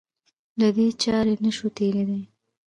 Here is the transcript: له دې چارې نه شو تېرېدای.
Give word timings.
له 0.59 0.67
دې 0.75 0.87
چارې 1.03 1.33
نه 1.43 1.51
شو 1.57 1.67
تېرېدای. 1.77 2.23